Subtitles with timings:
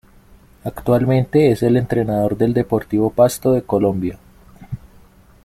[0.63, 4.17] Actualmente es el entrenador del Deportivo Pasto de Colombia.